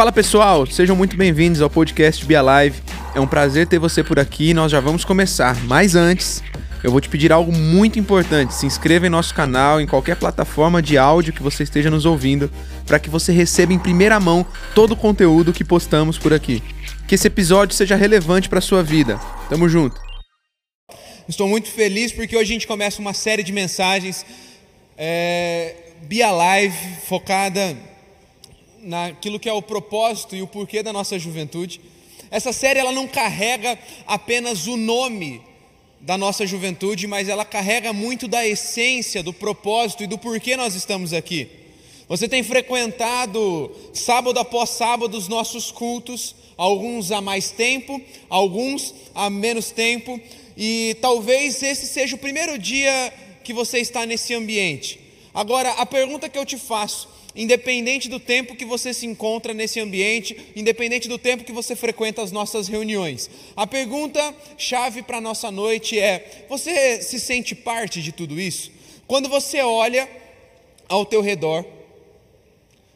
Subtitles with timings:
[0.00, 2.80] Fala pessoal, sejam muito bem-vindos ao podcast Be Alive.
[3.14, 5.54] É um prazer ter você por aqui e nós já vamos começar.
[5.64, 6.42] Mas antes,
[6.82, 8.54] eu vou te pedir algo muito importante.
[8.54, 12.50] Se inscreva em nosso canal, em qualquer plataforma de áudio que você esteja nos ouvindo,
[12.86, 16.62] para que você receba em primeira mão todo o conteúdo que postamos por aqui.
[17.06, 19.20] Que esse episódio seja relevante para sua vida.
[19.50, 20.00] Tamo junto.
[21.28, 24.24] Estou muito feliz porque hoje a gente começa uma série de mensagens
[24.96, 25.74] é,
[26.08, 26.74] Be Alive,
[27.06, 27.76] focada
[28.82, 31.80] naquilo que é o propósito e o porquê da nossa juventude.
[32.30, 35.42] Essa série ela não carrega apenas o nome
[36.00, 40.74] da nossa juventude, mas ela carrega muito da essência, do propósito e do porquê nós
[40.74, 41.48] estamos aqui.
[42.08, 49.30] Você tem frequentado sábado após sábado os nossos cultos, alguns há mais tempo, alguns há
[49.30, 50.20] menos tempo,
[50.56, 53.12] e talvez esse seja o primeiro dia
[53.44, 54.98] que você está nesse ambiente.
[55.32, 59.80] Agora, a pergunta que eu te faço independente do tempo que você se encontra nesse
[59.80, 63.30] ambiente, independente do tempo que você frequenta as nossas reuniões.
[63.56, 68.72] A pergunta chave para a nossa noite é: você se sente parte de tudo isso?
[69.06, 70.08] Quando você olha
[70.88, 71.64] ao teu redor,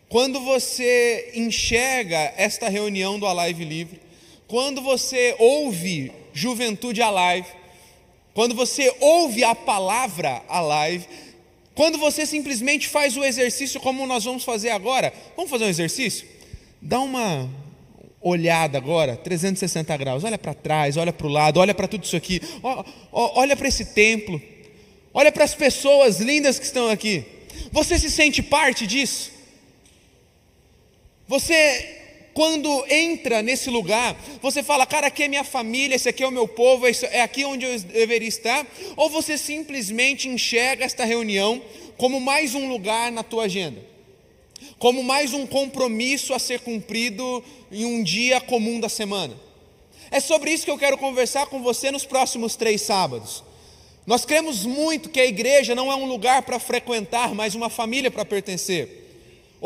[0.08, 4.00] quando você enxerga esta reunião do Alive Livre,
[4.46, 7.48] quando você ouve Juventude Alive,
[8.32, 11.06] quando você ouve a palavra Alive,
[11.74, 16.26] quando você simplesmente faz o exercício como nós vamos fazer agora, vamos fazer um exercício?
[16.80, 17.50] Dá uma
[18.20, 22.16] olhada agora, 360 graus, olha para trás, olha para o lado, olha para tudo isso
[22.16, 22.40] aqui,
[23.12, 24.40] olha para esse templo,
[25.12, 27.24] olha para as pessoas lindas que estão aqui.
[27.70, 29.30] Você se sente parte disso?
[31.26, 32.03] Você
[32.34, 36.32] quando entra nesse lugar, você fala, cara, aqui é minha família, esse aqui é o
[36.32, 41.62] meu povo, é aqui onde eu deveria estar, ou você simplesmente enxerga esta reunião
[41.96, 43.80] como mais um lugar na tua agenda,
[44.80, 49.34] como mais um compromisso a ser cumprido em um dia comum da semana.
[50.10, 53.44] É sobre isso que eu quero conversar com você nos próximos três sábados.
[54.04, 58.10] Nós cremos muito que a igreja não é um lugar para frequentar, mas uma família
[58.10, 59.03] para pertencer.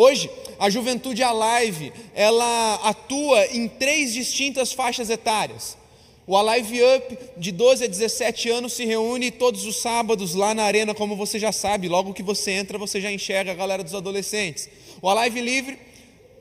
[0.01, 5.77] Hoje, a Juventude Alive, ela atua em três distintas faixas etárias.
[6.25, 10.63] O Alive Up, de 12 a 17 anos, se reúne todos os sábados lá na
[10.63, 11.89] arena, como você já sabe.
[11.89, 14.69] Logo que você entra, você já enxerga a galera dos adolescentes.
[15.03, 15.77] O Alive Livre,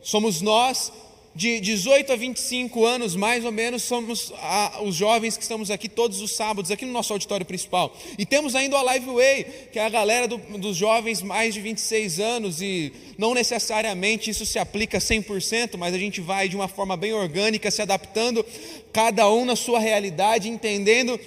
[0.04, 0.94] somos nós,
[1.38, 5.88] de 18 a 25 anos, mais ou menos, somos a, os jovens que estamos aqui
[5.88, 7.96] todos os sábados, aqui no nosso auditório principal.
[8.18, 11.62] E temos ainda o Live Way, que é a galera do, dos jovens mais de
[11.62, 16.68] 26 anos, e não necessariamente isso se aplica 100%, mas a gente vai de uma
[16.68, 18.44] forma bem orgânica, se adaptando,
[18.92, 21.20] cada um na sua realidade, entendendo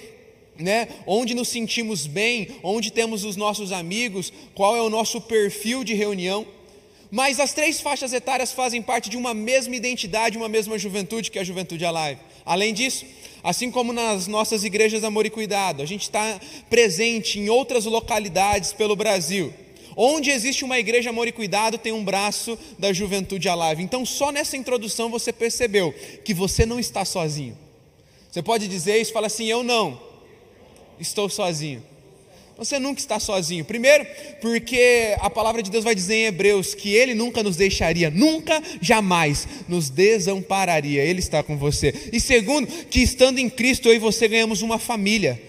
[0.59, 0.89] né?
[1.07, 5.93] Onde nos sentimos bem, onde temos os nossos amigos, qual é o nosso perfil de
[5.93, 6.45] reunião.
[7.11, 11.37] Mas as três faixas etárias fazem parte de uma mesma identidade, uma mesma juventude, que
[11.37, 12.21] é a Juventude Alive.
[12.45, 13.05] Além disso,
[13.43, 16.39] assim como nas nossas igrejas Amor e Cuidado, a gente está
[16.69, 19.53] presente em outras localidades pelo Brasil.
[19.93, 23.83] Onde existe uma igreja Amor e Cuidado, tem um braço da Juventude Alive.
[23.83, 27.57] Então, só nessa introdução você percebeu que você não está sozinho.
[28.31, 29.99] Você pode dizer isso, fala assim: Eu não
[30.97, 31.90] estou sozinho.
[32.61, 33.65] Você nunca está sozinho.
[33.65, 34.05] Primeiro,
[34.39, 38.61] porque a palavra de Deus vai dizer em Hebreus que Ele nunca nos deixaria, nunca,
[38.79, 41.01] jamais nos desampararia.
[41.01, 42.11] Ele está com você.
[42.13, 45.41] E segundo, que estando em Cristo eu e você ganhamos uma família.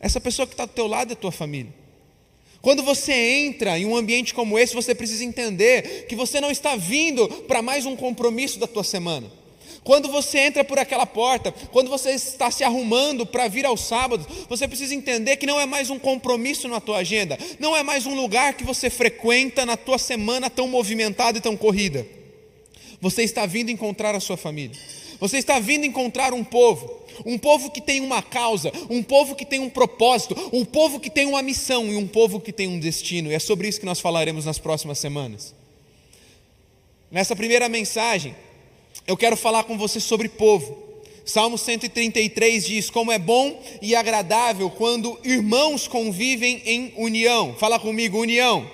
[0.00, 1.72] Essa pessoa que está do teu lado é tua família.
[2.60, 6.74] Quando você entra em um ambiente como esse, você precisa entender que você não está
[6.74, 9.37] vindo para mais um compromisso da tua semana.
[9.88, 14.26] Quando você entra por aquela porta, quando você está se arrumando para vir aos sábados,
[14.46, 18.04] você precisa entender que não é mais um compromisso na tua agenda, não é mais
[18.04, 22.06] um lugar que você frequenta na tua semana tão movimentada e tão corrida.
[23.00, 24.76] Você está vindo encontrar a sua família.
[25.18, 29.46] Você está vindo encontrar um povo, um povo que tem uma causa, um povo que
[29.46, 32.78] tem um propósito, um povo que tem uma missão e um povo que tem um
[32.78, 33.30] destino.
[33.30, 35.54] E é sobre isso que nós falaremos nas próximas semanas.
[37.10, 38.36] Nessa primeira mensagem,
[39.08, 40.76] eu quero falar com você sobre povo.
[41.24, 47.54] Salmo 133 diz: Como é bom e agradável quando irmãos convivem em união.
[47.58, 48.70] Fala comigo, união.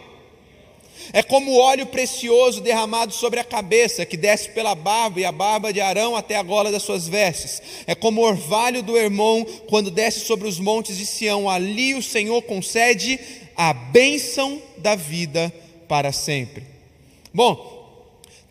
[1.13, 5.73] É como óleo precioso derramado sobre a cabeça, que desce pela barba e a barba
[5.73, 7.63] de Arão até a gola das suas vestes.
[7.87, 11.49] É como o orvalho do irmão quando desce sobre os montes de Sião.
[11.49, 13.21] Ali o Senhor concede
[13.57, 15.53] a bênção da vida
[15.87, 16.65] para sempre.
[17.33, 17.75] Bom,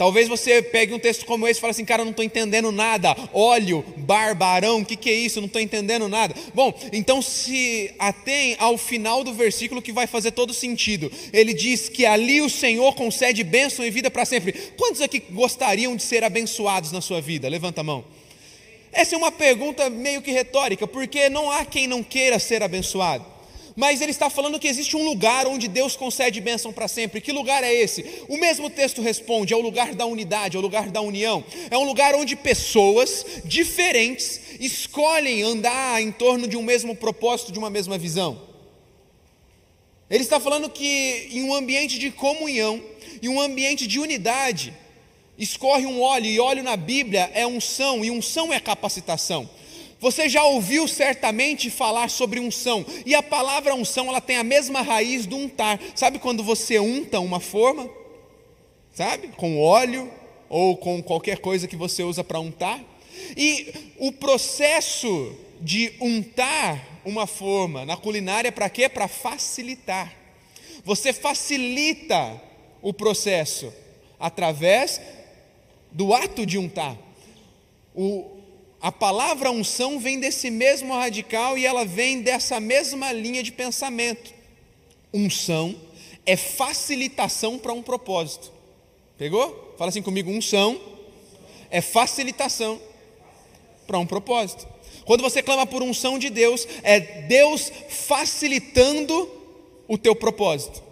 [0.04, 3.16] Talvez você pegue um texto como esse e fale assim, cara, não estou entendendo nada.
[3.32, 5.40] Óleo, barbarão, o que, que é isso?
[5.40, 6.36] Não estou entendendo nada.
[6.54, 11.10] Bom, então se atém ao final do versículo que vai fazer todo sentido.
[11.32, 14.52] Ele diz que ali o Senhor concede bênção e vida para sempre.
[14.76, 17.48] Quantos aqui gostariam de ser abençoados na sua vida?
[17.48, 18.04] Levanta a mão.
[18.92, 23.33] Essa é uma pergunta meio que retórica, porque não há quem não queira ser abençoado.
[23.75, 27.20] Mas ele está falando que existe um lugar onde Deus concede bênção para sempre.
[27.20, 28.24] Que lugar é esse?
[28.28, 31.44] O mesmo texto responde: é o lugar da unidade, é o lugar da união.
[31.72, 37.60] É um lugar onde pessoas diferentes escolhem andar em torno de um mesmo propósito, de
[37.60, 38.42] uma mesma visão.
[40.10, 42.84] Ele está falando que em um ambiente de comunhão,
[43.22, 44.74] em um ambiente de unidade,
[45.38, 49.50] escorre um óleo, e óleo na Bíblia é unção, e unção é capacitação.
[50.04, 54.82] Você já ouviu certamente falar sobre unção, e a palavra unção ela tem a mesma
[54.82, 55.80] raiz do untar.
[55.96, 57.90] Sabe quando você unta uma forma?
[58.94, 59.30] Sabe?
[59.30, 60.12] Com óleo
[60.50, 62.84] ou com qualquer coisa que você usa para untar?
[63.38, 68.90] E o processo de untar uma forma na culinária para quê?
[68.90, 70.14] Para facilitar.
[70.84, 72.42] Você facilita
[72.82, 73.74] o processo
[74.20, 75.00] através
[75.94, 76.98] do ato de untar.
[77.96, 78.43] O,
[78.84, 84.34] a palavra unção vem desse mesmo radical e ela vem dessa mesma linha de pensamento.
[85.14, 85.74] Unção
[86.26, 88.52] é facilitação para um propósito.
[89.18, 89.74] Pegou?
[89.78, 90.82] Fala assim comigo: unção
[91.72, 92.78] é facilitação
[93.88, 94.68] para um propósito.
[95.06, 99.32] Quando você clama por unção de Deus, é Deus facilitando
[99.88, 100.84] o teu propósito.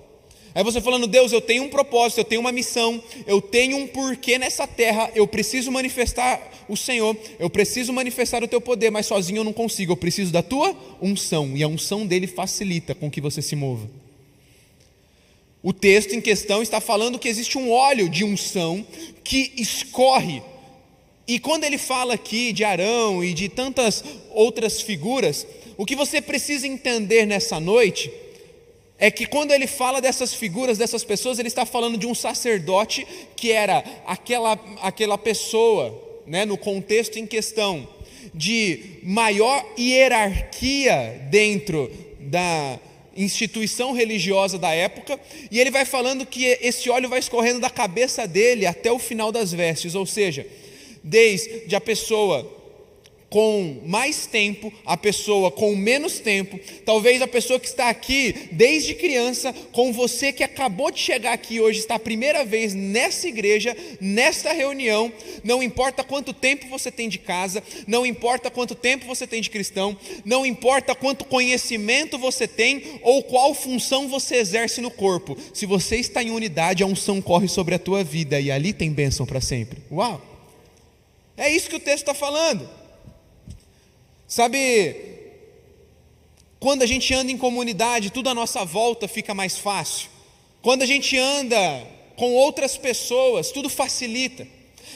[0.53, 3.88] Aí você falando, Deus, eu tenho um propósito, eu tenho uma missão, eu tenho um
[3.88, 9.06] porquê nessa terra, eu preciso manifestar o Senhor, eu preciso manifestar o teu poder, mas
[9.06, 13.09] sozinho eu não consigo, eu preciso da tua unção, e a unção dele facilita com
[13.09, 13.89] que você se mova.
[15.63, 18.86] O texto em questão está falando que existe um óleo de unção
[19.24, 20.42] que escorre.
[21.27, 25.45] E quando ele fala aqui de Arão e de tantas outras figuras,
[25.77, 28.12] o que você precisa entender nessa noite
[29.01, 33.06] é que quando ele fala dessas figuras, dessas pessoas, ele está falando de um sacerdote
[33.36, 37.89] que era aquela, aquela pessoa, né, no contexto em questão,
[38.31, 42.80] de maior hierarquia dentro da
[43.18, 45.19] instituição religiosa da época,
[45.50, 49.31] e ele vai falando que esse óleo vai escorrendo da cabeça dele até o final
[49.31, 50.45] das vestes, ou seja,
[51.04, 52.61] desde a pessoa
[53.31, 58.94] com mais tempo, a pessoa com menos tempo, talvez a pessoa que está aqui desde
[58.94, 63.75] criança, com você que acabou de chegar aqui hoje, está a primeira vez nessa igreja,
[64.01, 65.10] nesta reunião,
[65.45, 69.50] não importa quanto tempo você tem de casa, não importa quanto tempo você tem de
[69.50, 75.66] cristão, não importa quanto conhecimento você tem ou qual função você exerce no corpo, se
[75.66, 79.25] você está em unidade, a unção corre sobre a tua vida e ali tem bênção
[79.25, 79.80] para sempre.
[79.89, 80.22] Uau!
[81.38, 82.81] É isso que o texto está falando.
[84.31, 84.95] Sabe,
[86.57, 90.10] quando a gente anda em comunidade, tudo à nossa volta fica mais fácil.
[90.62, 91.86] Quando a gente anda
[92.16, 94.48] com outras pessoas, tudo facilita.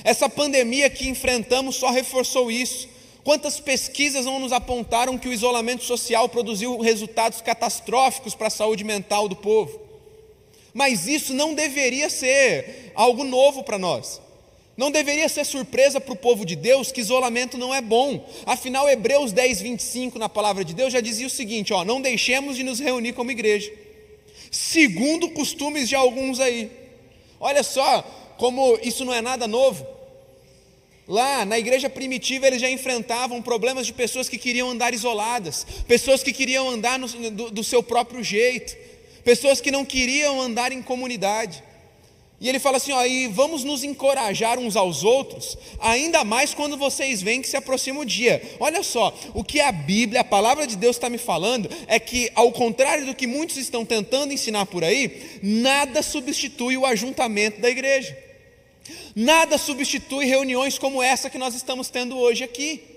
[0.06, 2.88] Essa pandemia que enfrentamos só reforçou isso.
[3.26, 8.86] Quantas pesquisas não nos apontaram que o isolamento social produziu resultados catastróficos para a saúde
[8.86, 9.78] mental do povo?
[10.74, 14.22] Mas isso não deveria ser algo novo para nós.
[14.78, 18.28] Não deveria ser surpresa para o povo de Deus que isolamento não é bom.
[18.46, 22.58] Afinal, Hebreus 10, 25, na palavra de Deus, já dizia o seguinte: ó, não deixemos
[22.58, 23.72] de nos reunir como igreja,
[24.52, 26.70] segundo costumes de alguns aí.
[27.40, 28.02] Olha só
[28.38, 29.96] como isso não é nada novo.
[31.08, 36.24] Lá na igreja primitiva eles já enfrentavam problemas de pessoas que queriam andar isoladas, pessoas
[36.24, 38.76] que queriam andar no, do, do seu próprio jeito,
[39.24, 41.64] pessoas que não queriam andar em comunidade.
[42.40, 46.78] E ele fala assim: ó, e vamos nos encorajar uns aos outros, ainda mais quando
[46.78, 48.42] vocês veem que se aproxima o dia.
[48.60, 52.30] Olha só, o que a Bíblia, a palavra de Deus está me falando, é que,
[52.36, 57.70] ao contrário do que muitos estão tentando ensinar por aí, nada substitui o ajuntamento da
[57.70, 58.18] igreja,
[59.16, 62.95] nada substitui reuniões como essa que nós estamos tendo hoje aqui.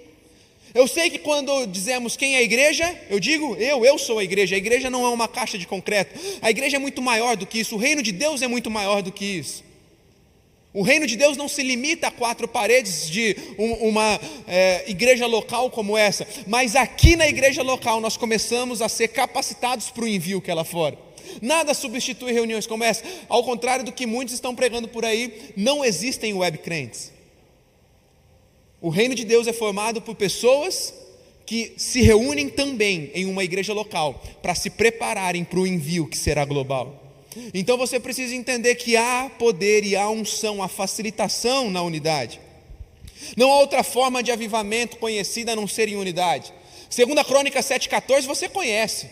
[0.75, 4.25] Eu sei que quando dizemos quem é a igreja, eu digo eu, eu sou a
[4.25, 4.55] igreja.
[4.55, 6.19] A igreja não é uma caixa de concreto.
[6.43, 7.75] A igreja é muito maior do que isso.
[7.75, 9.65] O reino de Deus é muito maior do que isso.
[10.73, 15.71] O reino de Deus não se limita a quatro paredes de uma é, igreja local
[15.71, 20.43] como essa, mas aqui na igreja local nós começamos a ser capacitados para o envio
[20.43, 20.97] que é lá fora.
[21.41, 25.85] Nada substitui reuniões como essa, ao contrário do que muitos estão pregando por aí, não
[25.85, 27.13] existem web crentes.
[28.81, 30.95] O reino de Deus é formado por pessoas
[31.45, 36.17] que se reúnem também em uma igreja local para se prepararem para o envio que
[36.17, 37.03] será global.
[37.53, 42.41] Então você precisa entender que há poder e há unção, há facilitação na unidade.
[43.37, 46.53] Não há outra forma de avivamento conhecida a não ser em unidade.
[46.89, 49.09] Segunda Crônica 7,14 você conhece.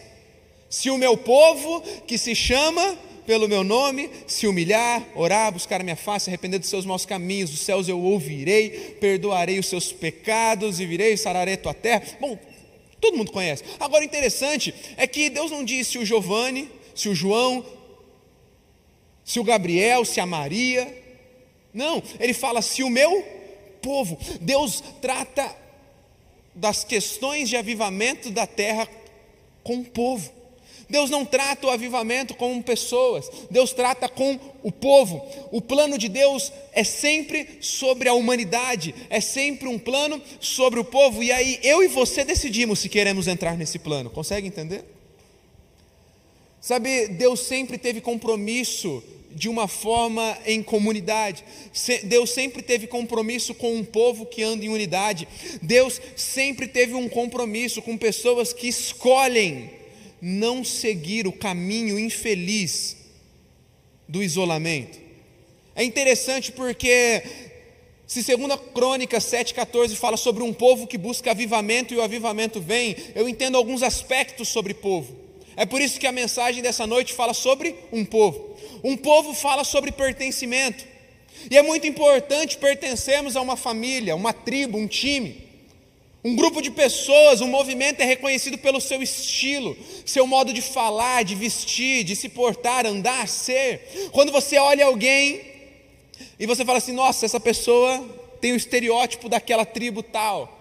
[0.68, 5.84] Se o meu povo, que se chama pelo meu nome, se humilhar, orar, buscar a
[5.84, 10.80] minha face, arrepender dos seus maus caminhos, dos céus eu ouvirei, perdoarei os seus pecados
[10.80, 12.02] e virei sararei tua terra.
[12.20, 12.38] Bom,
[13.00, 13.64] todo mundo conhece.
[13.80, 17.64] Agora, interessante é que Deus não disse se o Giovanni, se o João,
[19.24, 21.04] se o Gabriel, se a Maria.
[21.74, 23.22] Não, ele fala se o meu
[23.82, 24.16] povo.
[24.40, 25.54] Deus trata
[26.54, 28.88] das questões de avivamento da terra
[29.62, 30.32] com o povo.
[30.88, 35.26] Deus não trata o avivamento com pessoas, Deus trata com o povo.
[35.50, 40.84] O plano de Deus é sempre sobre a humanidade, é sempre um plano sobre o
[40.84, 44.10] povo, e aí eu e você decidimos se queremos entrar nesse plano.
[44.10, 44.84] Consegue entender?
[46.60, 49.02] Sabe, Deus sempre teve compromisso
[49.36, 51.44] de uma forma em comunidade.
[52.04, 55.28] Deus sempre teve compromisso com um povo que anda em unidade.
[55.60, 59.70] Deus sempre teve um compromisso com pessoas que escolhem
[60.28, 62.96] não seguir o caminho infeliz
[64.08, 64.98] do isolamento.
[65.72, 67.22] É interessante porque
[68.08, 72.96] se segunda Crônica 7,14 fala sobre um povo que busca avivamento e o avivamento vem,
[73.14, 75.16] eu entendo alguns aspectos sobre povo.
[75.54, 78.56] É por isso que a mensagem dessa noite fala sobre um povo.
[78.82, 80.84] Um povo fala sobre pertencimento.
[81.48, 85.45] E é muito importante pertencermos a uma família, uma tribo, um time.
[86.26, 91.22] Um grupo de pessoas, um movimento é reconhecido pelo seu estilo, seu modo de falar,
[91.22, 94.10] de vestir, de se portar, andar, ser.
[94.10, 95.40] Quando você olha alguém
[96.36, 98.04] e você fala assim: nossa, essa pessoa
[98.40, 100.52] tem o estereótipo daquela tribo tal.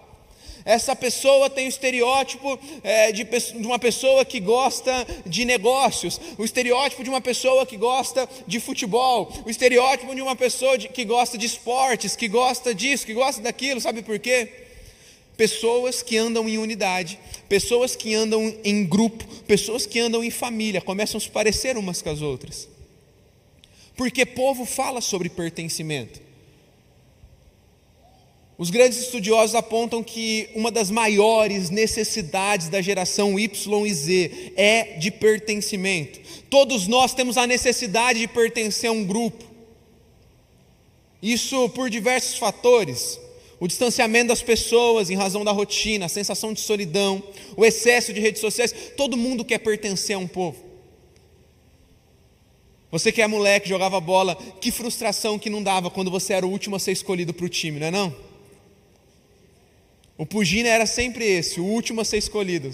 [0.64, 6.44] Essa pessoa tem o estereótipo é, de, de uma pessoa que gosta de negócios, o
[6.44, 11.04] estereótipo de uma pessoa que gosta de futebol, o estereótipo de uma pessoa de, que
[11.04, 14.65] gosta de esportes, que gosta disso, que gosta daquilo, sabe por quê?
[15.36, 20.80] Pessoas que andam em unidade, pessoas que andam em grupo, pessoas que andam em família,
[20.80, 22.68] começam a se parecer umas com as outras.
[23.96, 26.26] Porque povo fala sobre pertencimento.
[28.58, 34.96] Os grandes estudiosos apontam que uma das maiores necessidades da geração Y e Z é
[34.96, 36.18] de pertencimento.
[36.48, 39.44] Todos nós temos a necessidade de pertencer a um grupo.
[41.20, 43.20] Isso por diversos fatores
[43.58, 47.22] o distanciamento das pessoas em razão da rotina, a sensação de solidão,
[47.56, 50.64] o excesso de redes sociais, todo mundo quer pertencer a um povo.
[52.90, 56.50] Você que é moleque, jogava bola, que frustração que não dava quando você era o
[56.50, 58.16] último a ser escolhido para o time, não é não?
[60.18, 62.70] O Pugina era sempre esse, o último a ser escolhido.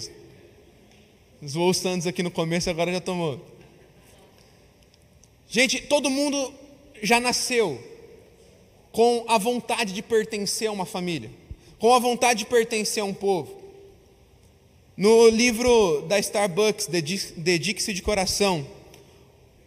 [1.45, 3.43] Zoou o Santos aqui no começo, agora já tomou.
[5.49, 6.53] Gente, todo mundo
[7.01, 7.92] já nasceu
[8.93, 11.31] com a vontade de pertencer a uma família,
[11.79, 13.51] com a vontade de pertencer a um povo.
[14.95, 18.65] No livro da Starbucks, Dedique-se de Coração,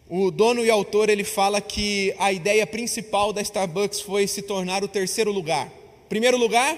[0.09, 4.81] o dono e autor ele fala que a ideia principal da Starbucks foi se tornar
[4.81, 5.69] o terceiro lugar.
[6.07, 6.77] Primeiro lugar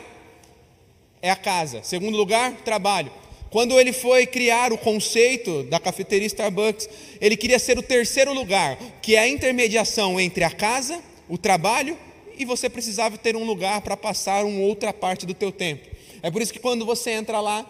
[1.22, 3.12] é a casa, segundo lugar, trabalho.
[3.51, 6.89] Quando ele foi criar o conceito da cafeteria Starbucks,
[7.22, 11.96] ele queria ser o terceiro lugar, que é a intermediação entre a casa, o trabalho
[12.39, 15.88] e você precisava ter um lugar para passar uma outra parte do teu tempo.
[16.24, 17.65] É por isso que quando você entra lá,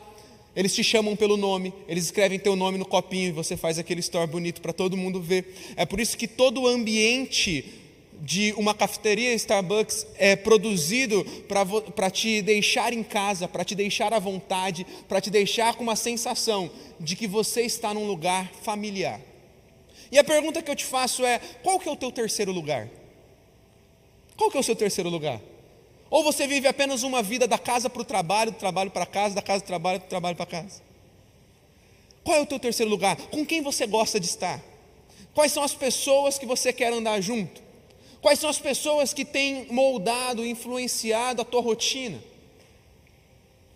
[0.55, 3.99] eles te chamam pelo nome, eles escrevem teu nome no copinho e você faz aquele
[3.99, 5.55] store bonito para todo mundo ver.
[5.75, 7.65] É por isso que todo o ambiente
[8.21, 11.25] de uma cafeteria Starbucks é produzido
[11.95, 15.95] para te deixar em casa, para te deixar à vontade, para te deixar com uma
[15.95, 19.21] sensação de que você está num lugar familiar.
[20.11, 22.89] E a pergunta que eu te faço é: qual que é o teu terceiro lugar?
[24.39, 25.41] Qual que é o seu terceiro lugar?
[26.09, 29.35] Ou você vive apenas uma vida da casa para o trabalho, do trabalho para casa,
[29.35, 30.81] da casa para o trabalho, do trabalho para casa?
[32.23, 33.17] Qual é o teu terceiro lugar?
[33.17, 34.63] Com quem você gosta de estar?
[35.33, 37.61] Quais são as pessoas que você quer andar junto?
[38.21, 42.23] Quais são as pessoas que têm moldado, influenciado a tua rotina?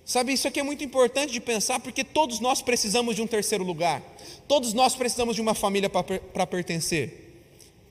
[0.06, 3.66] Sabe, isso aqui é muito importante de pensar porque todos nós precisamos de um terceiro
[3.66, 4.02] lugar.
[4.48, 7.23] Todos nós precisamos de uma família para pertencer.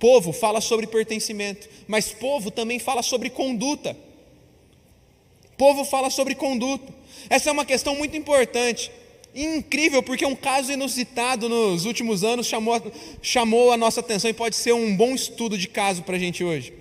[0.02, 3.96] Povo fala sobre pertencimento, mas povo também fala sobre conduta.
[5.56, 6.92] Povo fala sobre conduta.
[7.30, 8.90] Essa é uma questão muito importante.
[9.32, 12.82] incrível, porque um caso inusitado nos últimos anos chamou,
[13.22, 16.42] chamou a nossa atenção e pode ser um bom estudo de caso para a gente
[16.42, 16.72] hoje.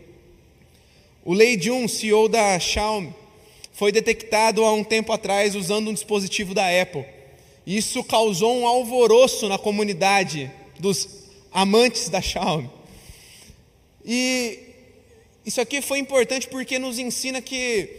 [1.23, 3.13] O Lei Jun, CEO da Xiaomi,
[3.71, 7.05] foi detectado há um tempo atrás usando um dispositivo da Apple.
[7.67, 12.80] Isso causou um alvoroço na comunidade dos amantes da Xiaomi.
[14.05, 14.59] E
[15.45, 17.89] isso aqui foi importante porque nos ensina que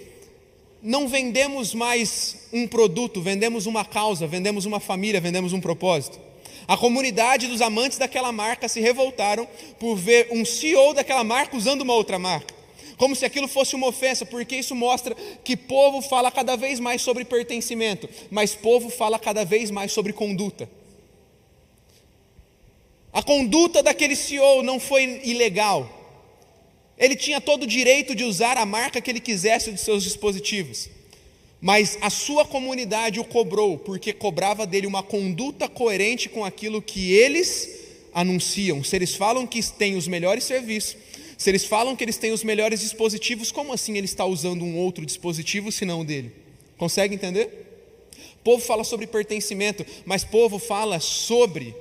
[0.83, 6.19] não vendemos mais um produto, vendemos uma causa, vendemos uma família, vendemos um propósito.
[6.67, 11.83] A comunidade dos amantes daquela marca se revoltaram por ver um CEO daquela marca usando
[11.83, 12.55] uma outra marca.
[12.97, 17.03] Como se aquilo fosse uma ofensa, porque isso mostra que povo fala cada vez mais
[17.03, 20.69] sobre pertencimento, mas povo fala cada vez mais sobre conduta.
[23.13, 26.01] A conduta daquele CEO não foi ilegal.
[26.97, 30.89] Ele tinha todo o direito de usar a marca que ele quisesse dos seus dispositivos.
[31.61, 37.13] Mas a sua comunidade o cobrou, porque cobrava dele uma conduta coerente com aquilo que
[37.13, 37.83] eles
[38.15, 38.83] anunciam.
[38.83, 40.97] Se eles falam que têm os melhores serviços,
[41.37, 44.77] se eles falam que eles têm os melhores dispositivos, como assim ele está usando um
[44.77, 46.33] outro dispositivo senão o dele?
[46.79, 48.09] Consegue entender?
[48.43, 51.75] Povo fala sobre pertencimento, mas povo fala sobre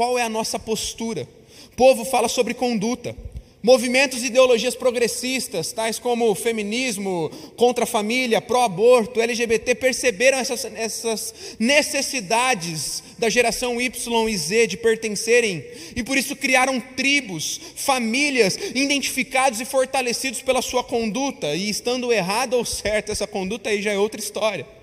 [0.00, 1.28] qual é a nossa postura?
[1.74, 3.14] O povo fala sobre conduta.
[3.62, 11.34] Movimentos e ideologias progressistas, tais como feminismo, contra a família, pró-aborto, LGBT, perceberam essas, essas,
[11.58, 15.62] necessidades da geração Y e Z de pertencerem
[15.94, 21.54] e por isso criaram tribos, famílias, identificados e fortalecidos pela sua conduta.
[21.54, 24.79] E estando errada ou certa essa conduta aí já é outra história.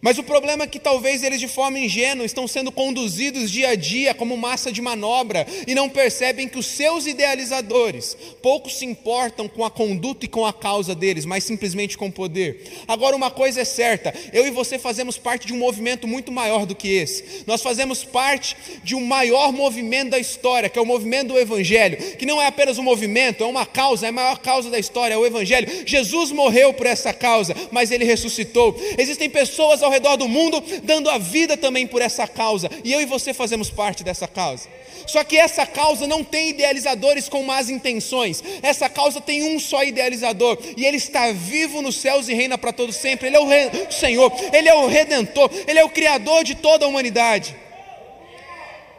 [0.00, 3.74] Mas o problema é que talvez eles, de forma ingênua, estão sendo conduzidos dia a
[3.74, 9.48] dia como massa de manobra e não percebem que os seus idealizadores pouco se importam
[9.48, 12.62] com a conduta e com a causa deles, mas simplesmente com o poder.
[12.86, 16.64] Agora, uma coisa é certa: eu e você fazemos parte de um movimento muito maior
[16.64, 17.44] do que esse.
[17.46, 21.96] Nós fazemos parte de um maior movimento da história, que é o movimento do Evangelho,
[22.16, 25.14] que não é apenas um movimento, é uma causa, é a maior causa da história,
[25.14, 25.68] é o Evangelho.
[25.84, 28.78] Jesus morreu por essa causa, mas ele ressuscitou.
[28.96, 33.00] Existem pessoas ao redor do mundo, dando a vida também por essa causa, e eu
[33.00, 34.68] e você fazemos parte dessa causa.
[35.06, 39.82] Só que essa causa não tem idealizadores com más intenções, essa causa tem um só
[39.82, 43.28] idealizador, e ele está vivo nos céus e reina para todos sempre.
[43.28, 46.88] Ele é o Senhor, ele é o redentor, ele é o criador de toda a
[46.88, 47.56] humanidade.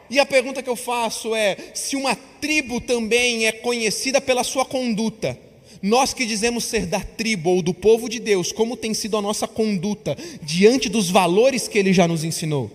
[0.10, 4.65] E a pergunta que eu faço é: se uma tribo também é conhecida pela sua
[4.65, 5.38] conduta,
[5.81, 9.21] nós que dizemos ser da tribo ou do povo de Deus, como tem sido a
[9.21, 12.69] nossa conduta diante dos valores que ele já nos ensinou?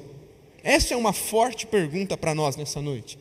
[0.62, 3.18] Essa é uma forte pergunta para nós nessa noite.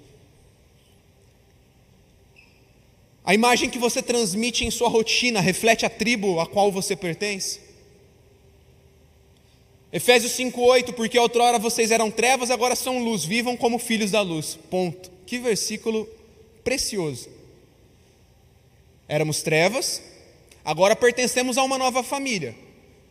[3.25, 7.59] A imagem que você transmite em sua rotina reflete a tribo a qual você pertence?
[9.91, 14.57] Efésios 5:8, porque outrora vocês eram trevas, agora são luz, vivam como filhos da luz.
[14.69, 15.11] Ponto.
[15.25, 16.07] Que versículo
[16.63, 17.29] precioso.
[19.07, 20.01] Éramos trevas,
[20.63, 22.55] agora pertencemos a uma nova família.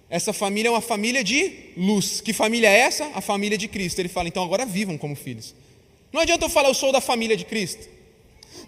[0.09, 2.20] Essa família é uma família de luz.
[2.20, 3.11] Que família é essa?
[3.14, 3.98] A família de Cristo.
[3.98, 5.55] Ele fala, então agora vivam como filhos.
[6.12, 7.88] Não adianta eu falar, eu sou da família de Cristo.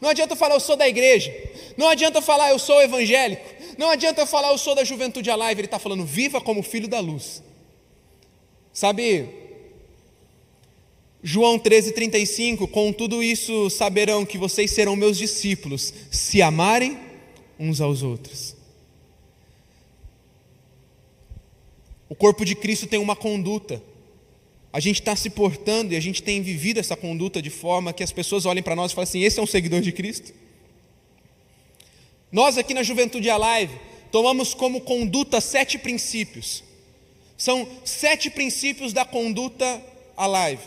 [0.01, 1.35] Não adianta eu falar, eu sou da igreja.
[1.77, 3.45] Não adianta eu falar, eu sou evangélico.
[3.77, 5.61] Não adianta eu falar, eu sou da juventude alive.
[5.61, 7.43] Ele está falando, viva como filho da luz.
[8.73, 9.29] Sabe,
[11.23, 16.99] João 13,35: Com tudo isso saberão que vocês serão meus discípulos, se amarem
[17.59, 18.57] uns aos outros.
[22.09, 23.83] O corpo de Cristo tem uma conduta.
[24.73, 28.03] A gente está se portando e a gente tem vivido essa conduta de forma que
[28.03, 30.33] as pessoas olhem para nós e falem assim: esse é um seguidor de Cristo.
[32.31, 33.79] Nós aqui na Juventude Alive
[34.11, 36.63] tomamos como conduta sete princípios.
[37.37, 39.83] São sete princípios da conduta
[40.17, 40.63] Alive.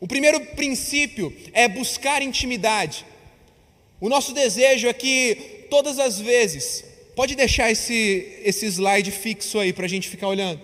[0.00, 3.06] O primeiro princípio é buscar intimidade.
[4.00, 6.84] O nosso desejo é que todas as vezes,
[7.16, 10.60] pode deixar esse, esse slide fixo aí para a gente ficar olhando.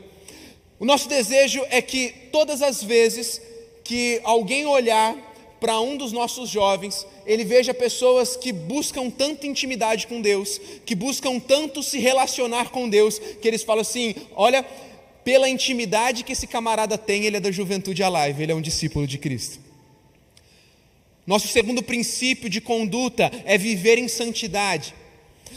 [0.79, 3.41] O nosso desejo é que todas as vezes
[3.83, 5.17] que alguém olhar
[5.59, 10.95] para um dos nossos jovens, ele veja pessoas que buscam tanta intimidade com Deus, que
[10.95, 14.63] buscam tanto se relacionar com Deus, que eles falam assim: olha,
[15.25, 19.07] pela intimidade que esse camarada tem, ele é da juventude alive, ele é um discípulo
[19.07, 19.68] de Cristo.
[21.29, 24.95] Nosso segundo princípio de conduta é viver em santidade.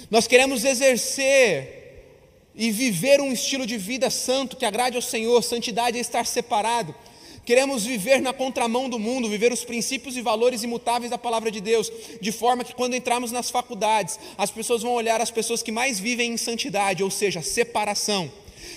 [0.09, 2.09] Nós queremos exercer
[2.53, 5.41] e viver um estilo de vida santo que agrade ao Senhor.
[5.41, 6.93] Santidade é estar separado.
[7.45, 11.61] Queremos viver na contramão do mundo, viver os princípios e valores imutáveis da palavra de
[11.61, 15.71] Deus, de forma que quando entrarmos nas faculdades, as pessoas vão olhar as pessoas que
[15.71, 18.29] mais vivem em santidade, ou seja, separação.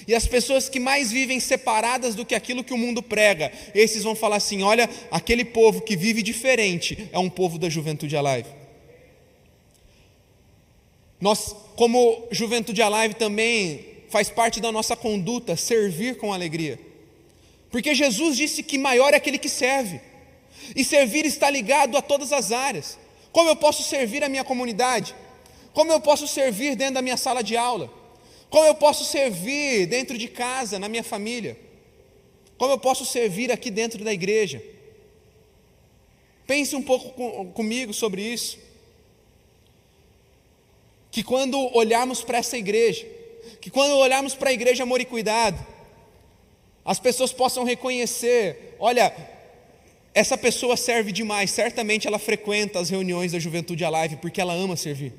[0.07, 4.03] E as pessoas que mais vivem separadas do que aquilo que o mundo prega, esses
[4.03, 8.49] vão falar assim: olha, aquele povo que vive diferente é um povo da juventude alive.
[11.21, 16.79] Nós, como Juventude Alive, também faz parte da nossa conduta servir com alegria.
[17.71, 20.03] Porque Jesus disse que maior é aquele que serve.
[20.77, 22.99] E servir está ligado a todas as áreas.
[23.33, 25.15] Como eu posso servir a minha comunidade?
[25.73, 27.91] Como eu posso servir dentro da minha sala de aula?
[28.55, 31.59] Como eu posso servir dentro de casa, na minha família?
[32.57, 34.63] Como eu posso servir aqui dentro da igreja?
[36.47, 38.57] Pense um pouco com, comigo sobre isso.
[41.11, 43.05] Que quando olharmos para essa igreja,
[43.61, 45.59] que quando olharmos para a igreja Amor e Cuidado,
[46.85, 49.13] as pessoas possam reconhecer: olha,
[50.15, 54.77] essa pessoa serve demais, certamente ela frequenta as reuniões da Juventude Alive porque ela ama
[54.77, 55.13] servir.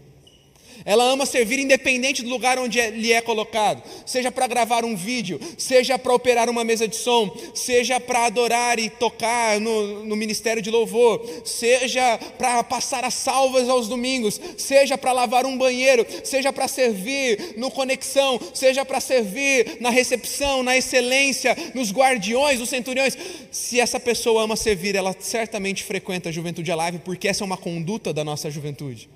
[0.83, 4.95] Ela ama servir independente do lugar onde é, lhe é colocado, seja para gravar um
[4.95, 10.15] vídeo, seja para operar uma mesa de som, seja para adorar e tocar no, no
[10.15, 16.05] ministério de louvor, seja para passar as salvas aos domingos, seja para lavar um banheiro,
[16.23, 22.69] seja para servir no conexão, seja para servir na recepção, na excelência, nos guardiões, nos
[22.69, 23.17] centuriões.
[23.51, 27.57] Se essa pessoa ama servir, ela certamente frequenta a Juventude Alive, porque essa é uma
[27.57, 29.09] conduta da nossa juventude.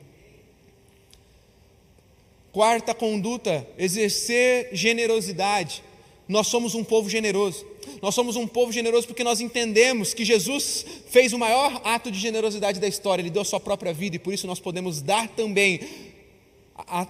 [2.51, 5.83] Quarta conduta, exercer generosidade.
[6.27, 7.65] Nós somos um povo generoso.
[8.01, 12.19] Nós somos um povo generoso porque nós entendemos que Jesus fez o maior ato de
[12.19, 15.27] generosidade da história, ele deu a sua própria vida e por isso nós podemos dar
[15.27, 15.79] também,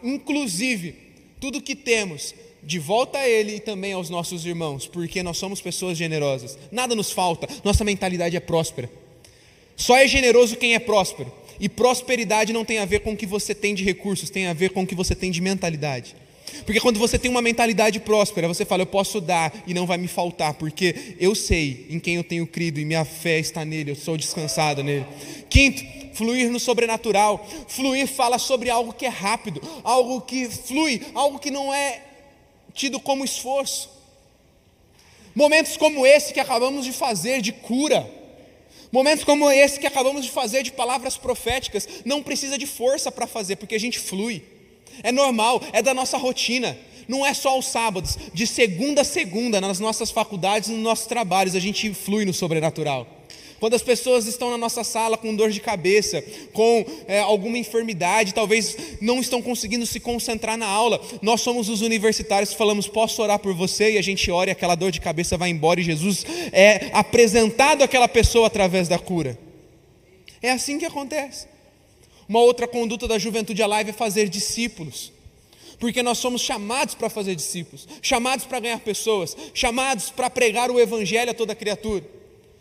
[0.03, 0.95] inclusive,
[1.39, 5.61] tudo que temos de volta a Ele e também aos nossos irmãos, porque nós somos
[5.61, 6.57] pessoas generosas.
[6.71, 8.89] Nada nos falta, nossa mentalidade é próspera.
[9.75, 11.31] Só é generoso quem é próspero.
[11.59, 14.53] E prosperidade não tem a ver com o que você tem de recursos, tem a
[14.53, 16.15] ver com o que você tem de mentalidade.
[16.65, 19.97] Porque quando você tem uma mentalidade próspera, você fala, eu posso dar e não vai
[19.97, 23.91] me faltar, porque eu sei em quem eu tenho crido e minha fé está nele,
[23.91, 25.05] eu sou descansado nele.
[25.49, 27.47] Quinto, fluir no sobrenatural.
[27.67, 32.01] Fluir fala sobre algo que é rápido, algo que flui, algo que não é
[32.73, 33.89] tido como esforço.
[35.35, 38.09] Momentos como esse que acabamos de fazer, de cura,
[38.91, 43.27] Momentos como esse que acabamos de fazer de palavras proféticas, não precisa de força para
[43.27, 44.43] fazer, porque a gente flui.
[45.03, 46.77] É normal, é da nossa rotina.
[47.07, 51.55] Não é só os sábados, de segunda a segunda, nas nossas faculdades, nos nossos trabalhos,
[51.55, 53.18] a gente flui no sobrenatural.
[53.59, 58.33] Quando as pessoas estão na nossa sala com dor de cabeça, com é, alguma enfermidade,
[58.33, 63.21] talvez não estão conseguindo se concentrar na aula, nós somos os universitários que falamos: posso
[63.21, 63.93] orar por você?
[63.93, 67.83] E a gente ora e aquela dor de cabeça vai embora e Jesus é apresentado
[67.83, 69.37] àquela pessoa através da cura.
[70.41, 71.47] É assim que acontece.
[72.27, 75.11] Uma outra conduta da juventude alive é fazer discípulos
[75.79, 80.77] porque nós somos chamados para fazer discípulos, chamados para ganhar pessoas, chamados para pregar o
[80.77, 82.18] Evangelho a toda criatura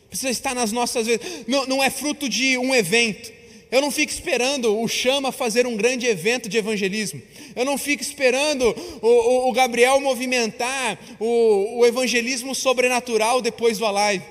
[0.08, 1.44] precisa estar nas nossas vezes.
[1.46, 3.32] Não, não é fruto de um evento.
[3.70, 7.20] Eu não fico esperando o Chama fazer um grande evento de evangelismo.
[7.54, 8.64] Eu não fico esperando
[9.02, 14.24] o, o, o Gabriel movimentar o, o, evangelismo sobrenatural depois do live.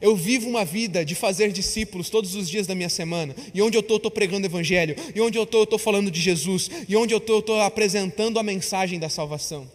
[0.00, 3.36] Eu vivo uma vida de fazer discípulos todos os dias da minha semana.
[3.54, 4.96] E onde eu estou, estou pregando evangelho.
[5.14, 6.70] E onde eu estou, eu estou falando de Jesus.
[6.88, 9.70] E onde eu estou, eu estou apresentando a mensagem da salvação.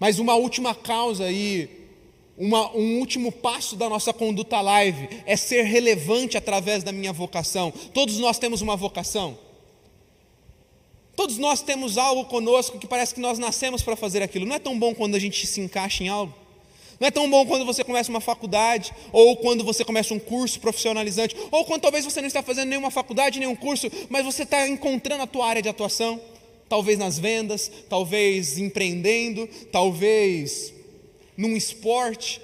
[0.00, 1.77] Mas uma última causa aí
[2.38, 7.72] uma, um último passo da nossa conduta live é ser relevante através da minha vocação.
[7.92, 9.36] Todos nós temos uma vocação.
[11.16, 14.46] Todos nós temos algo conosco que parece que nós nascemos para fazer aquilo.
[14.46, 16.32] Não é tão bom quando a gente se encaixa em algo.
[17.00, 20.60] Não é tão bom quando você começa uma faculdade, ou quando você começa um curso
[20.60, 24.66] profissionalizante, ou quando talvez você não está fazendo nenhuma faculdade, nenhum curso, mas você está
[24.68, 26.20] encontrando a tua área de atuação.
[26.68, 30.72] Talvez nas vendas, talvez empreendendo, talvez
[31.38, 32.42] num esporte,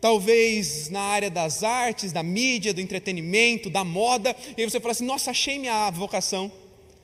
[0.00, 4.90] talvez na área das artes, da mídia, do entretenimento, da moda, e aí você fala
[4.90, 6.50] assim: nossa, achei minha vocação,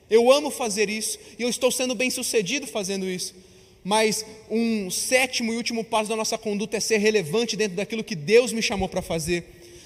[0.09, 3.33] eu amo fazer isso, e eu estou sendo bem sucedido fazendo isso.
[3.81, 8.15] Mas um sétimo e último passo da nossa conduta é ser relevante dentro daquilo que
[8.15, 9.45] Deus me chamou para fazer,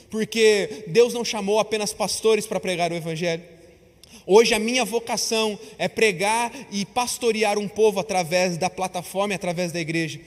[0.10, 3.44] porque Deus não chamou apenas pastores para pregar o Evangelho.
[4.26, 9.80] Hoje a minha vocação é pregar e pastorear um povo através da plataforma, através da
[9.80, 10.20] igreja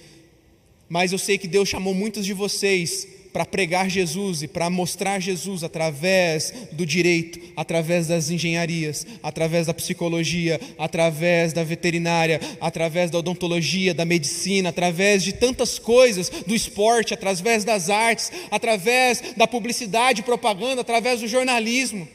[0.91, 5.21] mas eu sei que Deus chamou muitos de vocês para pregar Jesus e para mostrar
[5.21, 13.19] Jesus através do direito, através das engenharias, através da psicologia, através da veterinária, através da
[13.19, 20.25] odontologia, da medicina, através de tantas coisas, do esporte, através das artes, através da publicidade,
[20.25, 22.09] propaganda, através do jornalismo.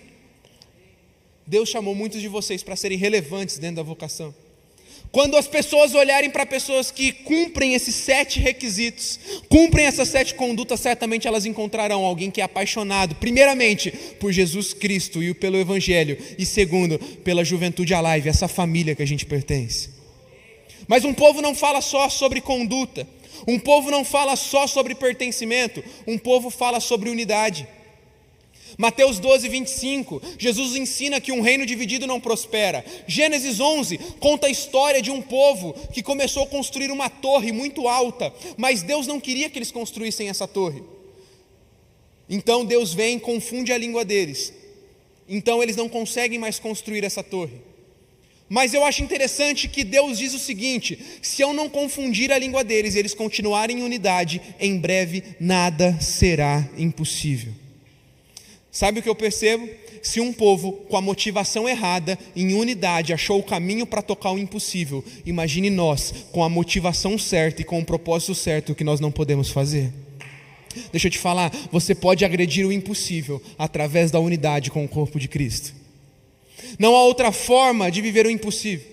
[1.48, 4.36] Deus chamou muitos de vocês para serem relevantes dentro da vocação.
[5.16, 10.82] Quando as pessoas olharem para pessoas que cumprem esses sete requisitos, cumprem essas sete condutas,
[10.82, 16.46] certamente elas encontrarão alguém que é apaixonado, primeiramente, por Jesus Cristo e pelo Evangelho, e
[16.46, 19.90] segundo, pela juventude alive, essa família que a gente pertence.
[20.86, 23.08] Mas um povo não fala só sobre conduta,
[23.48, 27.68] Um povo não fala só sobre pertencimento, um povo fala sobre unidade.
[28.78, 32.84] Mateus 12, 25, Jesus ensina que um reino dividido não prospera.
[33.08, 37.88] Gênesis 11 conta a história de um povo que começou a construir uma torre muito
[37.88, 40.84] alta, mas Deus não queria que eles construíssem essa torre.
[42.30, 44.52] Então Deus vem e confunde a língua deles.
[45.28, 47.62] Então eles não conseguem mais construir essa torre.
[48.48, 52.64] Mas eu acho interessante que Deus diz o seguinte: se eu não confundir a língua
[52.64, 57.65] deles e eles continuarem em unidade, em breve nada será impossível.
[58.76, 59.70] Sabe o que eu percebo?
[60.02, 64.38] Se um povo com a motivação errada, em unidade, achou o caminho para tocar o
[64.38, 69.00] impossível, imagine nós com a motivação certa e com o propósito certo o que nós
[69.00, 69.94] não podemos fazer.
[70.92, 75.18] Deixa eu te falar, você pode agredir o impossível através da unidade com o corpo
[75.22, 75.74] de Cristo.
[76.78, 78.92] Não há outra forma de viver o impossível.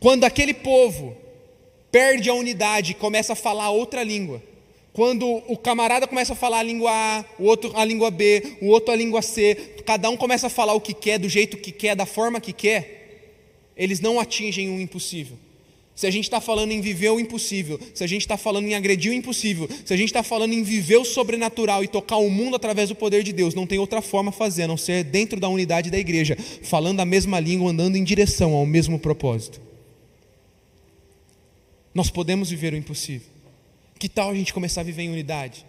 [0.00, 1.14] Quando aquele povo
[1.92, 4.42] perde a unidade e começa a falar outra língua,
[4.94, 8.68] quando o camarada começa a falar a língua A, o outro a língua B, o
[8.68, 11.72] outro a língua C, cada um começa a falar o que quer, do jeito que
[11.72, 13.32] quer, da forma que quer,
[13.76, 15.36] eles não atingem o impossível.
[15.96, 18.74] Se a gente está falando em viver o impossível, se a gente está falando em
[18.76, 22.30] agredir o impossível, se a gente está falando em viver o sobrenatural e tocar o
[22.30, 25.02] mundo através do poder de Deus, não tem outra forma a fazer a não ser
[25.02, 29.60] dentro da unidade da igreja, falando a mesma língua, andando em direção ao mesmo propósito.
[31.92, 33.33] Nós podemos viver o impossível.
[33.98, 35.64] Que tal a gente começar a viver em unidade?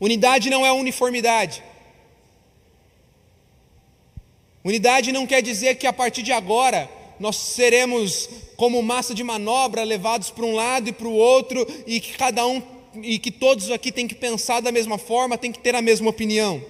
[0.00, 1.62] Unidade não é uniformidade.
[4.64, 9.82] Unidade não quer dizer que a partir de agora nós seremos como massa de manobra
[9.82, 12.62] levados para um lado e para o outro e que cada um
[13.02, 16.10] e que todos aqui têm que pensar da mesma forma, têm que ter a mesma
[16.10, 16.62] opinião.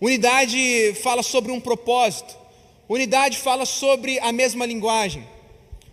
[0.00, 2.36] Unidade fala sobre um propósito.
[2.88, 5.26] Unidade fala sobre a mesma linguagem.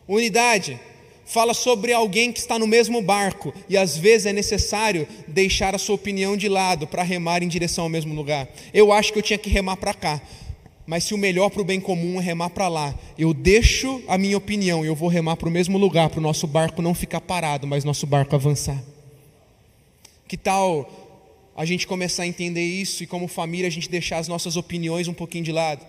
[0.08, 0.80] Unidade
[1.26, 5.80] fala sobre alguém que está no mesmo barco e às vezes é necessário deixar a
[5.80, 8.48] sua opinião de lado para remar em direção ao mesmo lugar.
[8.74, 10.22] Eu acho que eu tinha que remar para cá,
[10.86, 14.18] mas se o melhor para o bem comum é remar para lá, eu deixo a
[14.18, 16.94] minha opinião e eu vou remar para o mesmo lugar, para o nosso barco não
[16.94, 18.82] ficar parado, mas nosso barco avançar.
[20.28, 20.88] Que tal
[21.58, 25.08] a gente começar a entender isso e, como família, a gente deixar as nossas opiniões
[25.08, 25.86] um pouquinho de lado?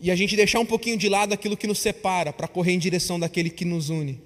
[0.00, 2.78] E a gente deixar um pouquinho de lado aquilo que nos separa, para correr em
[2.78, 4.20] direção daquele que nos une.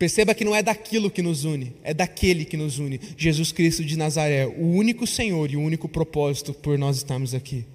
[0.00, 3.84] Perceba que não é daquilo que nos une, é daquele que nos une, Jesus Cristo
[3.84, 7.66] de Nazaré, o único Senhor e o único propósito por nós estarmos aqui.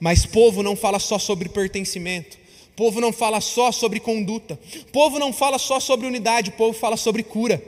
[0.00, 2.38] Mas povo não fala só sobre pertencimento,
[2.74, 4.58] povo não fala só sobre conduta,
[4.90, 7.62] povo não fala só sobre unidade, povo fala sobre cura.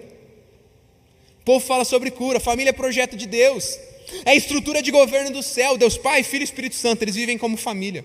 [1.45, 3.79] Povo fala sobre cura, família é projeto de Deus,
[4.25, 7.57] é estrutura de governo do céu, Deus Pai, Filho e Espírito Santo, eles vivem como
[7.57, 8.05] família.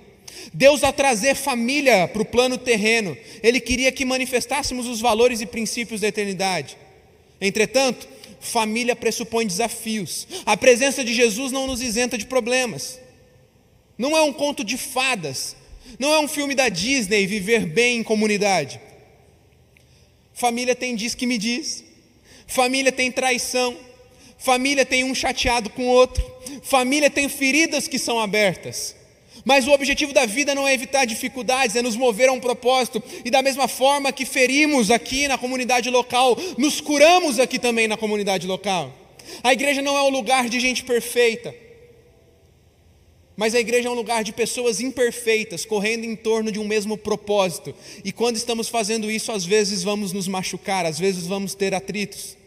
[0.53, 5.45] Deus, ao trazer família para o plano terreno, Ele queria que manifestássemos os valores e
[5.45, 6.77] princípios da eternidade.
[7.39, 8.07] Entretanto,
[8.39, 10.27] família pressupõe desafios.
[10.45, 12.99] A presença de Jesus não nos isenta de problemas.
[13.97, 15.55] Não é um conto de fadas.
[15.99, 18.79] Não é um filme da Disney viver bem em comunidade.
[20.33, 21.83] Família tem diz que me diz.
[22.47, 23.77] Família tem traição.
[24.37, 26.23] Família tem um chateado com o outro.
[26.63, 28.95] Família tem feridas que são abertas.
[29.43, 33.01] Mas o objetivo da vida não é evitar dificuldades, é nos mover a um propósito.
[33.23, 37.95] E da mesma forma que ferimos aqui na comunidade local, nos curamos aqui também na
[37.95, 38.91] comunidade local.
[39.43, 41.53] A igreja não é um lugar de gente perfeita,
[43.37, 46.97] mas a igreja é um lugar de pessoas imperfeitas, correndo em torno de um mesmo
[46.97, 47.75] propósito.
[48.03, 52.37] E quando estamos fazendo isso, às vezes vamos nos machucar, às vezes vamos ter atritos.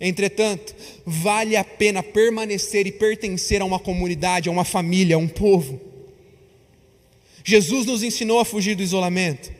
[0.00, 5.26] Entretanto, vale a pena permanecer e pertencer a uma comunidade, a uma família, a um
[5.26, 5.80] povo.
[7.44, 9.50] Jesus nos ensinou a fugir do isolamento,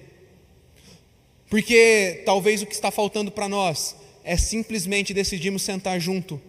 [1.48, 6.40] porque talvez o que está faltando para nós é simplesmente decidirmos sentar junto,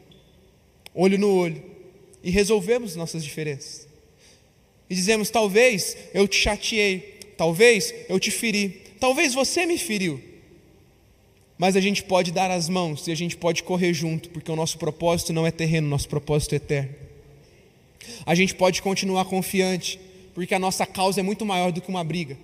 [0.93, 1.63] olho no olho,
[2.21, 3.87] e resolvermos nossas diferenças.
[4.89, 10.28] E dizemos: talvez eu te chateei, talvez eu te feri, talvez você me feriu.
[11.59, 14.55] Mas a gente pode dar as mãos e a gente pode correr junto, porque o
[14.55, 16.95] nosso propósito não é terreno, nosso propósito é eterno.
[18.25, 19.99] A gente pode continuar confiante,
[20.33, 22.37] porque a nossa causa é muito maior do que uma briga.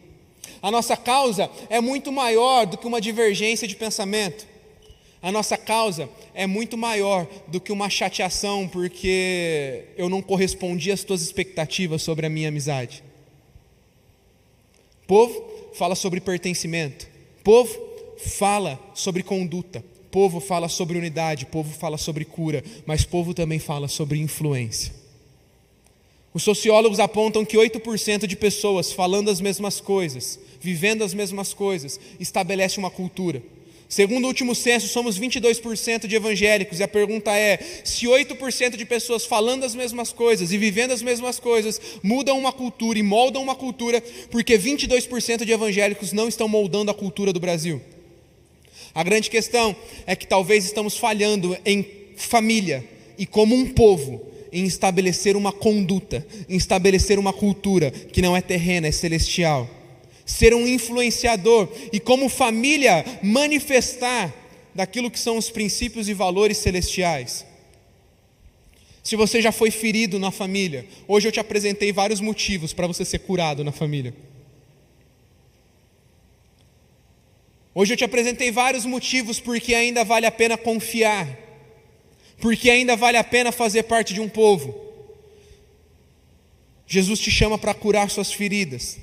[0.62, 4.46] A nossa causa é muito maior do que uma divergência de pensamento.
[5.22, 11.06] A nossa causa é muito maior do que uma chateação porque eu não correspondi às
[11.06, 13.02] tuas expectativas sobre a minha amizade.
[15.08, 17.08] Povo fala sobre pertencimento.
[17.44, 19.84] Povo fala sobre conduta.
[20.12, 24.94] Povo fala sobre unidade, povo fala sobre cura, mas povo também fala sobre influência.
[26.34, 32.00] Os sociólogos apontam que 8% de pessoas falando as mesmas coisas, vivendo as mesmas coisas,
[32.20, 33.42] estabelece uma cultura.
[33.88, 38.86] Segundo o último censo, somos 22% de evangélicos, e a pergunta é: se 8% de
[38.86, 43.42] pessoas falando as mesmas coisas e vivendo as mesmas coisas mudam uma cultura e moldam
[43.42, 44.02] uma cultura,
[44.32, 47.82] porque 22% de evangélicos não estão moldando a cultura do Brasil?
[48.96, 49.76] A grande questão
[50.08, 52.82] é que talvez estamos falhando em família
[53.18, 58.40] e como um povo em estabelecer uma conduta, em estabelecer uma cultura que não é
[58.40, 59.70] terrena, é celestial.
[60.26, 64.34] Ser um influenciador e, como família, manifestar
[64.74, 67.46] daquilo que são os princípios e valores celestiais.
[69.04, 73.04] Se você já foi ferido na família, hoje eu te apresentei vários motivos para você
[73.04, 74.14] ser curado na família.
[77.76, 81.46] Hoje eu te apresentei vários motivos porque ainda vale a pena confiar
[82.40, 84.84] porque ainda vale a pena fazer parte de um povo.
[86.88, 88.98] Jesus te chama para curar suas feridas,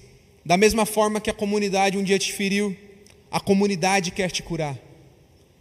[0.45, 2.77] da mesma forma que a comunidade um dia te feriu,
[3.31, 4.79] a comunidade quer te curar.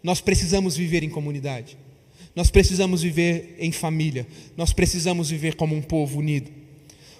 [0.03, 1.77] Nós precisamos viver em comunidade,
[2.35, 6.51] nós precisamos viver em família, nós precisamos viver como um povo unido.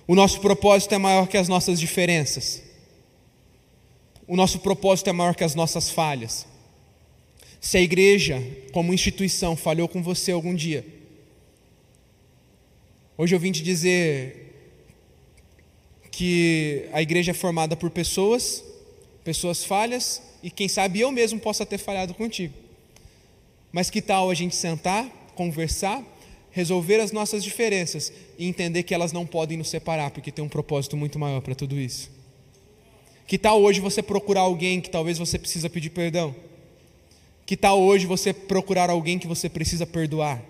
[0.08, 2.62] O nosso propósito é maior que as nossas diferenças,
[4.32, 6.48] o nosso propósito é maior que as nossas falhas.
[7.60, 8.42] Se a igreja,
[8.72, 10.86] como instituição, falhou com você algum dia,
[13.18, 14.56] hoje eu vim te dizer
[16.10, 18.64] que a igreja é formada por pessoas,
[19.22, 22.54] pessoas falhas, e quem sabe eu mesmo possa ter falhado contigo.
[23.70, 26.02] Mas que tal a gente sentar, conversar,
[26.52, 30.48] resolver as nossas diferenças e entender que elas não podem nos separar, porque tem um
[30.48, 32.21] propósito muito maior para tudo isso?
[33.32, 36.36] Que tal hoje você procurar alguém que talvez você precisa pedir perdão?
[37.46, 40.44] Que tal hoje você procurar alguém que você precisa perdoar?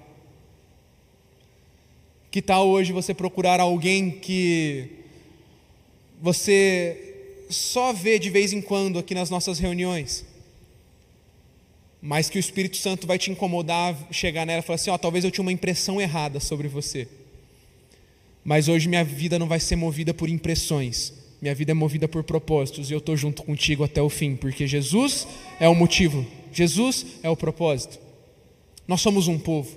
[2.32, 4.90] Que tal hoje você procurar alguém que
[6.20, 10.26] você só vê de vez em quando aqui nas nossas reuniões,
[12.02, 14.98] mas que o Espírito Santo vai te incomodar, chegar nela e falar assim: ó, oh,
[14.98, 17.08] talvez eu tinha uma impressão errada sobre você,
[18.44, 22.24] mas hoje minha vida não vai ser movida por impressões, minha vida é movida por
[22.24, 25.28] propósitos e eu estou junto contigo até o fim, porque Jesus
[25.60, 27.98] é o motivo Jesus é o propósito.
[28.88, 29.70] Nós somos um povo.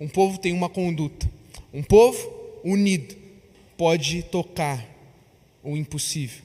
[0.00, 1.28] Um povo tem uma conduta.
[1.74, 2.18] Um povo
[2.64, 3.14] unido
[3.76, 4.84] pode tocar
[5.62, 6.42] o impossível.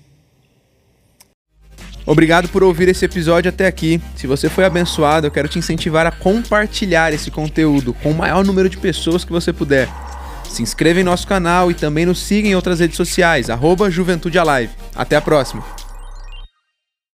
[2.06, 4.01] Obrigado por ouvir esse episódio até aqui.
[4.15, 8.45] Se você foi abençoado, eu quero te incentivar a compartilhar esse conteúdo com o maior
[8.45, 10.07] número de pessoas que você puder.
[10.50, 14.40] Se inscreva em nosso canal e também nos siga em outras redes sociais, arroba Juventude
[14.40, 14.74] Alive.
[14.96, 15.77] Até a próxima!